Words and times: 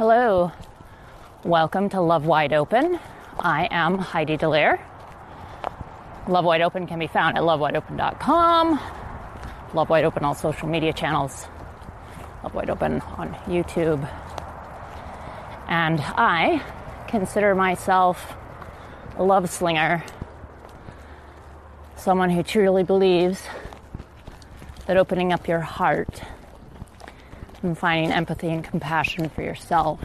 Hello. 0.00 0.50
Welcome 1.44 1.90
to 1.90 2.00
Love 2.00 2.24
Wide 2.24 2.54
Open. 2.54 2.98
I 3.38 3.68
am 3.70 3.98
Heidi 3.98 4.38
Delaire. 4.38 4.80
Love 6.26 6.46
Wide 6.46 6.62
Open 6.62 6.86
can 6.86 6.98
be 6.98 7.06
found 7.06 7.36
at 7.36 7.42
lovewideopen.com. 7.42 8.80
Love 9.74 9.90
Wide 9.90 10.06
Open 10.06 10.24
on 10.24 10.34
social 10.34 10.68
media 10.68 10.94
channels. 10.94 11.46
Love 12.42 12.54
Wide 12.54 12.70
Open 12.70 13.02
on 13.18 13.34
YouTube. 13.44 14.02
And 15.68 16.00
I 16.00 16.62
consider 17.06 17.54
myself 17.54 18.38
a 19.18 19.22
love 19.22 19.50
slinger. 19.50 20.02
Someone 21.96 22.30
who 22.30 22.42
truly 22.42 22.84
believes 22.84 23.42
that 24.86 24.96
opening 24.96 25.34
up 25.34 25.46
your 25.46 25.60
heart 25.60 26.22
and 27.62 27.76
finding 27.76 28.12
empathy 28.12 28.48
and 28.48 28.64
compassion 28.64 29.28
for 29.28 29.42
yourself 29.42 30.00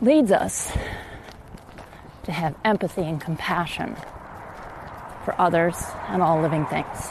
leads 0.00 0.30
us 0.30 0.70
to 2.24 2.32
have 2.32 2.54
empathy 2.64 3.02
and 3.02 3.20
compassion 3.20 3.96
for 5.24 5.34
others 5.40 5.76
and 6.08 6.22
all 6.22 6.40
living 6.40 6.66
things. 6.66 7.10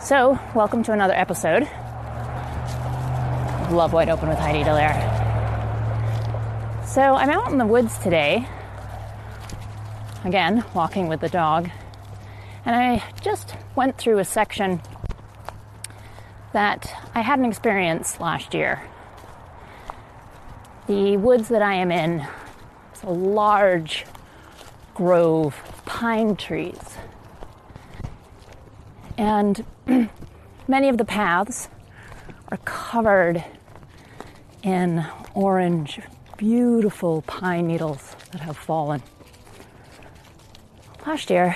So, 0.00 0.38
welcome 0.54 0.82
to 0.84 0.92
another 0.92 1.14
episode 1.14 1.64
of 3.64 3.72
Love 3.72 3.92
Wide 3.92 4.08
Open 4.08 4.28
with 4.28 4.38
Heidi 4.38 4.64
Delaire. 4.64 4.96
So, 6.86 7.02
I'm 7.02 7.30
out 7.30 7.50
in 7.50 7.58
the 7.58 7.66
woods 7.66 7.98
today, 7.98 8.46
again, 10.24 10.64
walking 10.72 11.08
with 11.08 11.20
the 11.20 11.28
dog, 11.28 11.68
and 12.64 12.74
I 12.74 13.04
just 13.20 13.54
went 13.74 13.98
through 13.98 14.18
a 14.18 14.24
section 14.24 14.80
that 16.58 16.92
I 17.14 17.20
had 17.20 17.38
an 17.38 17.44
experience 17.44 18.18
last 18.18 18.52
year. 18.52 18.82
The 20.88 21.16
woods 21.16 21.50
that 21.50 21.62
I 21.62 21.74
am 21.74 21.92
in 21.92 22.26
is 22.92 23.04
a 23.04 23.10
large 23.10 24.04
grove 24.92 25.54
of 25.68 25.84
pine 25.84 26.34
trees. 26.34 26.96
And 29.16 29.64
many 30.66 30.88
of 30.88 30.98
the 30.98 31.04
paths 31.04 31.68
are 32.48 32.58
covered 32.64 33.44
in 34.64 35.06
orange, 35.34 36.00
beautiful 36.38 37.22
pine 37.22 37.68
needles 37.68 38.16
that 38.32 38.40
have 38.40 38.56
fallen. 38.56 39.00
Last 41.06 41.30
year, 41.30 41.54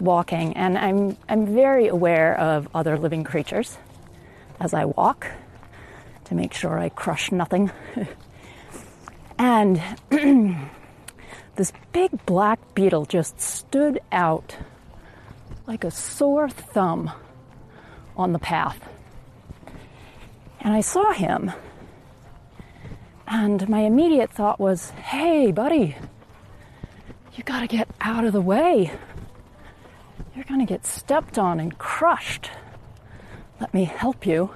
walking, 0.00 0.56
and 0.56 0.76
I'm, 0.78 1.16
I'm 1.28 1.46
very 1.46 1.88
aware 1.88 2.38
of 2.38 2.68
other 2.74 2.98
living 2.98 3.24
creatures 3.24 3.78
as 4.60 4.74
I 4.74 4.84
walk 4.84 5.26
to 6.24 6.34
make 6.34 6.52
sure 6.54 6.78
I 6.78 6.88
crush 6.88 7.32
nothing. 7.32 7.70
and 9.38 9.80
this 11.56 11.72
big 11.92 12.26
black 12.26 12.74
beetle 12.74 13.06
just 13.06 13.40
stood 13.40 14.00
out 14.12 14.56
like 15.66 15.84
a 15.84 15.90
sore 15.90 16.48
thumb 16.48 17.10
on 18.16 18.32
the 18.32 18.38
path. 18.38 18.88
And 20.60 20.74
I 20.74 20.80
saw 20.80 21.12
him, 21.12 21.52
and 23.26 23.68
my 23.68 23.80
immediate 23.80 24.30
thought 24.30 24.58
was, 24.58 24.90
hey, 24.90 25.52
buddy, 25.52 25.96
you 27.34 27.44
gotta 27.44 27.66
get 27.66 27.88
out 28.00 28.24
of 28.24 28.32
the 28.32 28.40
way. 28.40 28.90
You're 30.38 30.44
going 30.44 30.64
to 30.64 30.72
get 30.72 30.86
stepped 30.86 31.36
on 31.36 31.58
and 31.58 31.76
crushed. 31.78 32.52
Let 33.60 33.74
me 33.74 33.82
help 33.82 34.24
you 34.24 34.50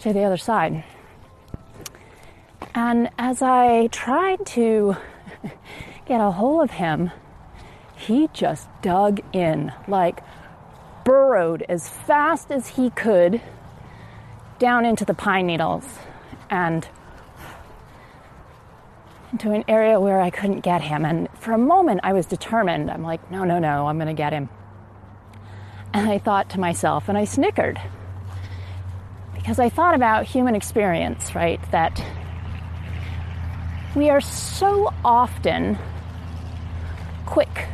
to 0.00 0.12
the 0.12 0.24
other 0.24 0.36
side. 0.36 0.82
And 2.74 3.08
as 3.16 3.40
I 3.40 3.86
tried 3.92 4.44
to 4.46 4.96
get 6.06 6.20
a 6.20 6.32
hold 6.32 6.64
of 6.64 6.72
him, 6.72 7.12
he 7.94 8.28
just 8.32 8.66
dug 8.82 9.20
in, 9.32 9.72
like 9.86 10.24
burrowed 11.04 11.62
as 11.68 11.88
fast 11.88 12.50
as 12.50 12.66
he 12.66 12.90
could 12.90 13.40
down 14.58 14.84
into 14.84 15.04
the 15.04 15.14
pine 15.14 15.46
needles 15.46 15.84
and 16.50 16.88
into 19.30 19.52
an 19.52 19.62
area 19.68 20.00
where 20.00 20.20
I 20.20 20.30
couldn't 20.30 20.62
get 20.62 20.82
him. 20.82 21.04
And 21.04 21.28
for 21.38 21.52
a 21.52 21.58
moment, 21.58 22.00
I 22.02 22.12
was 22.12 22.26
determined. 22.26 22.90
I'm 22.90 23.04
like, 23.04 23.30
no, 23.30 23.44
no, 23.44 23.60
no, 23.60 23.86
I'm 23.86 23.98
going 23.98 24.08
to 24.08 24.14
get 24.14 24.32
him. 24.32 24.48
And 25.94 26.10
I 26.10 26.18
thought 26.18 26.50
to 26.50 26.60
myself, 26.60 27.08
and 27.08 27.16
I 27.16 27.24
snickered, 27.24 27.80
because 29.32 29.60
I 29.60 29.68
thought 29.68 29.94
about 29.94 30.26
human 30.26 30.56
experience, 30.56 31.36
right? 31.36 31.60
That 31.70 32.04
we 33.94 34.10
are 34.10 34.20
so 34.20 34.92
often 35.04 35.78
quick 37.26 37.68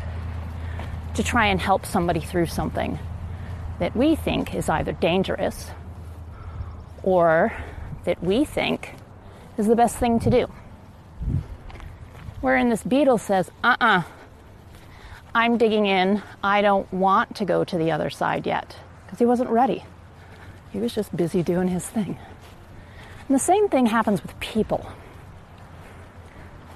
to 1.14 1.22
try 1.22 1.47
and 1.47 1.58
help 1.58 1.86
somebody 1.86 2.20
through 2.20 2.47
something 2.47 2.98
that 3.78 3.97
we 3.97 4.16
think 4.16 4.54
is 4.54 4.69
either 4.69 4.92
dangerous 4.92 5.70
or 7.02 7.54
that 8.04 8.22
we 8.22 8.44
think 8.44 8.97
is 9.56 9.66
the 9.66 9.76
best 9.76 9.97
thing 9.97 10.20
to 10.20 10.28
do. 10.28 10.47
Wherein 12.42 12.69
this 12.69 12.82
beetle 12.82 13.16
says, 13.16 13.50
uh 13.64 13.76
uh-uh, 13.81 13.87
uh 13.87 14.02
I'm 15.35 15.59
digging 15.59 15.87
in. 15.87 16.23
I 16.43 16.61
don't 16.61 16.93
want 16.93 17.37
to 17.37 17.45
go 17.45 17.63
to 17.63 17.79
the 17.79 17.93
other 17.93 18.11
side 18.11 18.47
yet 18.47 18.77
because 19.05 19.19
he 19.19 19.27
wasn't 19.27 19.51
ready. 19.51 19.85
He 20.73 20.79
was 20.79 20.95
just 20.95 21.17
busy 21.17 21.43
doing 21.43 21.69
his 21.69 21.89
thing. 21.89 22.19
And 23.29 23.35
the 23.35 23.39
same 23.39 23.69
thing 23.69 23.87
happens 23.87 24.23
with 24.23 24.39
people. 24.41 24.91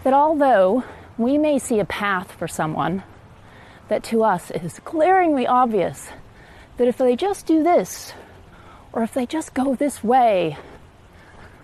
That 0.05 0.13
although 0.13 0.85
we 1.19 1.37
may 1.37 1.59
see 1.59 1.81
a 1.81 1.85
path 1.85 2.33
for 2.33 2.47
someone 2.47 3.03
that 3.89 4.05
to 4.05 4.23
us 4.23 4.51
is 4.51 4.81
glaringly 4.85 5.47
obvious, 5.47 6.11
that 6.77 6.89
if 6.89 6.99
they 6.99 7.17
just 7.17 7.47
do 7.47 7.63
this, 7.63 8.13
or 8.93 9.03
if 9.03 9.13
they 9.13 9.27
just 9.27 9.55
go 9.55 9.75
this 9.75 10.05
way, 10.05 10.57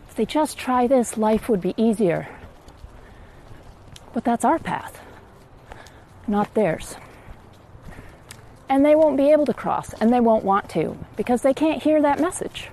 if 0.09 0.17
they 0.17 0.27
just 0.27 0.59
try 0.59 0.89
this, 0.89 1.17
life 1.17 1.49
would 1.49 1.61
be 1.61 1.75
easier. 1.77 2.28
But 4.12 4.25
that's 4.25 4.45
our 4.45 4.59
path 4.59 5.01
not 6.30 6.54
theirs. 6.54 6.94
And 8.68 8.86
they 8.86 8.94
won't 8.94 9.16
be 9.16 9.32
able 9.32 9.46
to 9.46 9.54
cross, 9.54 9.92
and 9.94 10.12
they 10.12 10.20
won't 10.20 10.44
want 10.44 10.70
to, 10.70 10.96
because 11.16 11.42
they 11.42 11.52
can't 11.52 11.82
hear 11.82 12.00
that 12.00 12.20
message. 12.20 12.70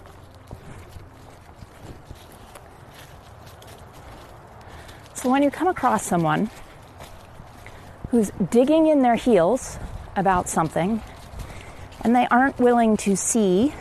So 5.16 5.30
when 5.32 5.42
you 5.42 5.50
come 5.50 5.68
across 5.68 6.06
someone 6.06 6.52
who's 8.10 8.32
digging 8.52 8.88
in 8.88 9.02
their 9.02 9.16
heels 9.16 9.80
about 10.16 10.48
something, 10.48 11.02
and 12.02 12.16
they 12.16 12.28
aren't 12.30 12.60
willing 12.60 12.96
to 12.98 13.18
see 13.18 13.74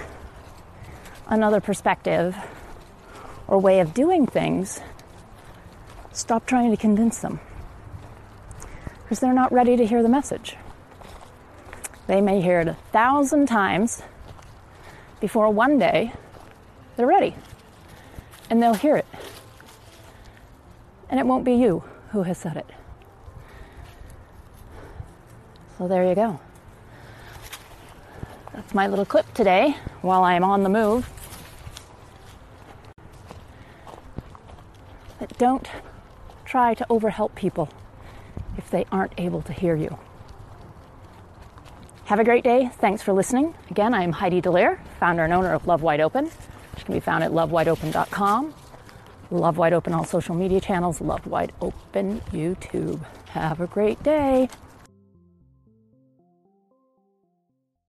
another 1.29 1.61
perspective 1.61 2.35
or 3.47 3.59
way 3.59 3.81
of 3.81 3.93
doing 3.93 4.27
things, 4.27 4.81
stop 6.13 6.47
trying 6.47 6.71
to 6.71 6.77
convince 6.79 7.19
them 7.19 7.39
because 9.07 9.21
they're 9.21 9.33
not 9.33 9.53
ready 9.53 9.77
to 9.77 9.87
hear 9.87 10.03
the 10.03 10.09
message. 10.09 10.57
They 12.09 12.21
may 12.21 12.41
hear 12.41 12.59
it 12.59 12.67
a 12.67 12.75
thousand 12.91 13.47
times 13.47 14.03
before 15.21 15.49
one 15.49 15.79
day 15.79 16.13
they're 16.97 17.07
ready 17.07 17.37
and 18.51 18.61
they'll 18.61 18.75
hear 18.75 18.97
it. 18.97 19.07
And 21.09 21.21
it 21.21 21.27
won't 21.27 21.45
be 21.45 21.53
you 21.53 21.85
who 22.11 22.25
has 22.25 22.37
said 22.37 22.57
it. 22.57 22.67
So 25.79 25.87
there 25.87 26.05
you 26.05 26.17
go. 26.17 26.41
That's 28.55 28.75
my 28.75 28.89
little 28.89 29.05
clip 29.05 29.33
today 29.35 29.77
while 30.03 30.25
I'm 30.25 30.43
on 30.43 30.65
the 30.65 30.69
move. 30.69 31.09
But 35.21 35.39
don't 35.39 35.71
try 36.45 36.75
to 36.75 36.85
overhelp 36.91 37.37
people 37.37 37.69
if 38.57 38.71
they 38.71 38.87
aren't 38.91 39.13
able 39.19 39.43
to 39.43 39.53
hear 39.53 39.77
you. 39.77 39.99
Have 42.07 42.21
a 42.21 42.25
great 42.25 42.45
day. 42.45 42.71
Thanks 42.75 43.03
for 43.03 43.13
listening. 43.13 43.55
Again, 43.71 43.93
I'm 43.93 44.13
Heidi 44.13 44.41
Delaire, 44.41 44.79
founder 45.01 45.25
and 45.25 45.33
owner 45.33 45.53
of 45.53 45.67
Love 45.67 45.83
Wide 45.83 46.01
Open, 46.01 46.27
which 46.27 46.85
can 46.85 46.95
be 46.95 47.01
found 47.01 47.25
at 47.25 47.33
lovewideopen.com. 47.33 48.55
Love 49.31 49.59
Wide 49.59 49.73
Open 49.73 49.93
all 49.93 50.05
social 50.05 50.37
media 50.37 50.61
channels, 50.61 51.01
Love 51.01 51.27
Wide 51.27 51.53
Open 51.61 52.21
YouTube. 52.31 53.05
Have 53.31 53.61
a 53.61 53.67
great 53.67 54.01
day. 54.05 54.49